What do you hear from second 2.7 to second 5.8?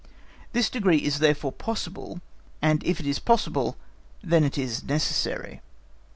if it is possible then it is necessary.